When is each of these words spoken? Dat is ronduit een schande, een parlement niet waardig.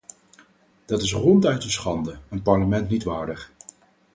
Dat 0.85 1.01
is 1.01 1.13
ronduit 1.13 1.63
een 1.63 1.69
schande, 1.71 2.17
een 2.29 2.41
parlement 2.41 2.89
niet 2.89 3.03
waardig. 3.03 3.51